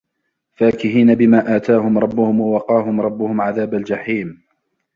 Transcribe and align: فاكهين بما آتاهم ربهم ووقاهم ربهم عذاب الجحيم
فاكهين 0.55 1.15
بما 1.15 1.55
آتاهم 1.55 1.97
ربهم 1.97 2.39
ووقاهم 2.41 3.01
ربهم 3.01 3.41
عذاب 3.41 3.73
الجحيم 3.73 4.41